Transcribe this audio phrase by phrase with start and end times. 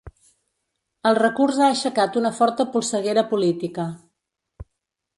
[1.09, 3.89] El recurs ha aixecat una forta polseguera política.